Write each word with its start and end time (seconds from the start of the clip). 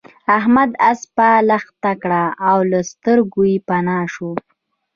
احمد 0.37 0.69
اسپه 0.91 1.29
لښته 1.49 1.91
کړه 2.01 2.23
او 2.49 2.57
له 2.71 2.79
سترګو 2.91 3.43
پنا 3.67 3.99
شو. 4.13 4.31